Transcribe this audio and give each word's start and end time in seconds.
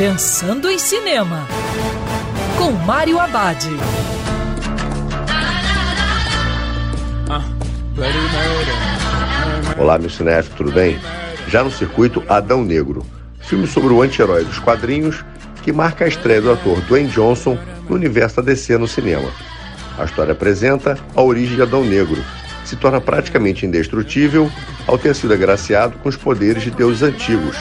Pensando 0.00 0.70
em 0.70 0.78
Cinema, 0.78 1.46
com 2.56 2.70
Mário 2.70 3.20
Abad. 3.20 3.66
Olá, 9.78 9.98
meu 9.98 10.08
cinéfilo, 10.08 10.56
tudo 10.56 10.72
bem? 10.72 10.98
Já 11.48 11.62
no 11.62 11.70
circuito 11.70 12.24
Adão 12.30 12.64
Negro, 12.64 13.04
filme 13.40 13.66
sobre 13.66 13.92
o 13.92 14.00
anti-herói 14.00 14.42
dos 14.42 14.58
quadrinhos 14.58 15.22
que 15.62 15.70
marca 15.70 16.06
a 16.06 16.08
estreia 16.08 16.40
do 16.40 16.50
ator 16.50 16.80
Dwayne 16.80 17.10
Johnson 17.10 17.58
no 17.86 17.94
universo 17.94 18.36
da 18.36 18.42
DC 18.42 18.78
no 18.78 18.88
cinema. 18.88 19.30
A 19.98 20.06
história 20.06 20.32
apresenta 20.32 20.96
a 21.14 21.20
origem 21.20 21.56
de 21.56 21.62
Adão 21.62 21.84
Negro, 21.84 22.24
que 22.62 22.70
se 22.70 22.76
torna 22.76 23.02
praticamente 23.02 23.66
indestrutível 23.66 24.50
ao 24.86 24.96
ter 24.96 25.14
sido 25.14 25.34
agraciado 25.34 25.98
com 25.98 26.08
os 26.08 26.16
poderes 26.16 26.62
de 26.62 26.70
deuses 26.70 27.02
antigos, 27.02 27.58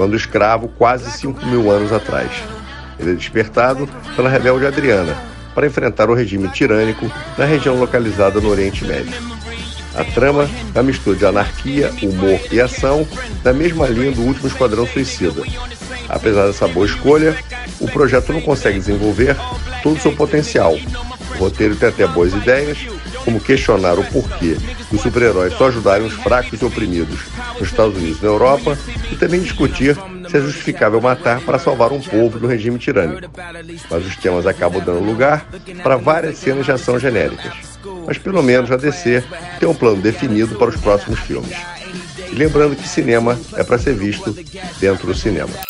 quando 0.00 0.16
escravo 0.16 0.66
quase 0.78 1.10
5 1.10 1.44
mil 1.44 1.70
anos 1.70 1.92
atrás. 1.92 2.30
Ele 2.98 3.10
é 3.10 3.14
despertado 3.14 3.86
pela 4.16 4.30
rebelde 4.30 4.64
Adriana 4.64 5.14
para 5.54 5.66
enfrentar 5.66 6.08
o 6.08 6.14
regime 6.14 6.48
tirânico 6.48 7.12
na 7.36 7.44
região 7.44 7.78
localizada 7.78 8.40
no 8.40 8.48
Oriente 8.48 8.82
Médio. 8.82 9.12
A 9.94 10.02
trama 10.02 10.48
é 10.74 10.78
a 10.78 10.82
mistura 10.82 11.18
de 11.18 11.26
anarquia, 11.26 11.92
humor 12.02 12.40
e 12.50 12.58
ação 12.58 13.06
na 13.44 13.52
mesma 13.52 13.86
linha 13.88 14.10
do 14.10 14.22
último 14.22 14.48
Esquadrão 14.48 14.86
Suicida. 14.86 15.42
Apesar 16.08 16.46
dessa 16.46 16.66
boa 16.66 16.86
escolha, 16.86 17.36
o 17.78 17.86
projeto 17.86 18.32
não 18.32 18.40
consegue 18.40 18.78
desenvolver 18.78 19.36
todo 19.82 19.98
o 19.98 20.00
seu 20.00 20.12
potencial. 20.16 20.78
O 21.34 21.38
roteiro 21.40 21.76
tem 21.76 21.90
até 21.90 22.06
boas 22.06 22.32
ideias, 22.32 22.78
como 23.24 23.40
questionar 23.40 23.98
o 23.98 24.04
porquê 24.04 24.56
dos 24.90 25.00
super-heróis 25.00 25.54
só 25.54 25.68
ajudarem 25.68 26.06
os 26.06 26.14
fracos 26.14 26.60
e 26.60 26.64
oprimidos 26.64 27.20
nos 27.58 27.68
Estados 27.68 27.96
Unidos 27.96 28.18
e 28.20 28.24
na 28.24 28.30
Europa, 28.30 28.78
e 29.10 29.16
também 29.16 29.40
discutir 29.40 29.96
se 30.28 30.36
é 30.36 30.40
justificável 30.40 31.00
matar 31.00 31.40
para 31.40 31.58
salvar 31.58 31.92
um 31.92 32.00
povo 32.00 32.38
do 32.38 32.46
regime 32.46 32.78
tirânico. 32.78 33.30
Mas 33.90 34.06
os 34.06 34.16
temas 34.16 34.46
acabam 34.46 34.82
dando 34.82 35.04
lugar 35.04 35.46
para 35.82 35.96
várias 35.96 36.38
cenas 36.38 36.64
de 36.64 36.72
ação 36.72 36.98
genéricas. 36.98 37.52
Mas 38.06 38.18
pelo 38.18 38.42
menos 38.42 38.70
a 38.70 38.76
DC 38.76 39.24
tem 39.58 39.68
um 39.68 39.74
plano 39.74 40.00
definido 40.00 40.56
para 40.56 40.70
os 40.70 40.76
próximos 40.76 41.18
filmes. 41.20 41.56
E 42.30 42.34
lembrando 42.34 42.76
que 42.76 42.88
cinema 42.88 43.38
é 43.54 43.64
para 43.64 43.78
ser 43.78 43.94
visto 43.94 44.34
dentro 44.80 45.06
do 45.06 45.14
cinema. 45.14 45.69